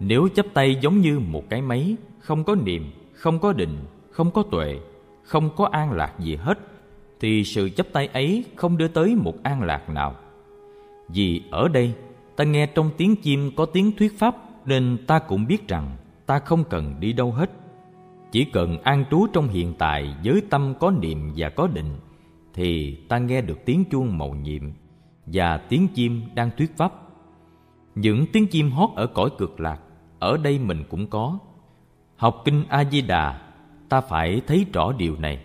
Nếu 0.00 0.28
chắp 0.34 0.46
tay 0.54 0.76
giống 0.80 1.00
như 1.00 1.18
một 1.18 1.42
cái 1.48 1.62
máy, 1.62 1.96
không 2.18 2.44
có 2.44 2.54
niềm, 2.54 2.92
không 3.12 3.38
có 3.38 3.52
định, 3.52 3.76
không 4.10 4.30
có 4.30 4.42
tuệ, 4.42 4.78
không 5.22 5.50
có 5.56 5.68
an 5.72 5.92
lạc 5.92 6.12
gì 6.18 6.36
hết 6.36 6.58
thì 7.20 7.44
sự 7.44 7.70
chấp 7.76 7.86
tay 7.92 8.06
ấy 8.06 8.44
không 8.56 8.76
đưa 8.76 8.88
tới 8.88 9.14
một 9.14 9.34
an 9.42 9.62
lạc 9.62 9.90
nào. 9.90 10.16
Vì 11.08 11.42
ở 11.50 11.68
đây, 11.68 11.94
ta 12.36 12.44
nghe 12.44 12.66
trong 12.66 12.90
tiếng 12.96 13.16
chim 13.16 13.50
có 13.56 13.66
tiếng 13.66 13.92
thuyết 13.96 14.18
pháp 14.18 14.36
nên 14.66 14.98
ta 15.06 15.18
cũng 15.18 15.46
biết 15.46 15.68
rằng 15.68 15.96
ta 16.26 16.38
không 16.38 16.64
cần 16.64 16.94
đi 17.00 17.12
đâu 17.12 17.32
hết. 17.32 17.50
Chỉ 18.32 18.44
cần 18.44 18.82
an 18.82 19.04
trú 19.10 19.26
trong 19.32 19.48
hiện 19.48 19.74
tại 19.78 20.14
với 20.24 20.42
tâm 20.50 20.74
có 20.80 20.90
niệm 20.90 21.32
và 21.36 21.48
có 21.48 21.66
định, 21.66 21.96
thì 22.54 22.94
ta 23.08 23.18
nghe 23.18 23.40
được 23.40 23.64
tiếng 23.64 23.84
chuông 23.90 24.18
màu 24.18 24.34
nhiệm 24.34 24.62
và 25.26 25.56
tiếng 25.56 25.88
chim 25.88 26.22
đang 26.34 26.50
thuyết 26.56 26.76
pháp. 26.76 26.92
Những 27.94 28.26
tiếng 28.32 28.46
chim 28.46 28.70
hót 28.70 28.90
ở 28.96 29.06
cõi 29.06 29.30
cực 29.38 29.60
lạc, 29.60 29.80
ở 30.18 30.36
đây 30.36 30.58
mình 30.58 30.84
cũng 30.90 31.06
có. 31.06 31.38
Học 32.16 32.42
kinh 32.44 32.64
a 32.68 32.84
di 32.84 33.00
đà, 33.00 33.40
ta 33.88 34.00
phải 34.00 34.40
thấy 34.46 34.66
rõ 34.72 34.92
điều 34.92 35.16
này. 35.16 35.44